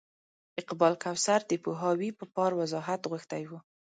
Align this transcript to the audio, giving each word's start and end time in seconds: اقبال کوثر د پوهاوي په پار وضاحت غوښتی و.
اقبال 0.61 0.93
کوثر 1.03 1.39
د 1.47 1.51
پوهاوي 1.63 2.09
په 2.19 2.25
پار 2.35 2.51
وضاحت 2.61 3.01
غوښتی 3.11 3.43
و. 3.49 3.51